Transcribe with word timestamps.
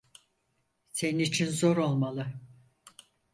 Senin 0.91 1.19
için 1.19 1.49
zor 1.49 1.77
olmalı. 1.77 2.25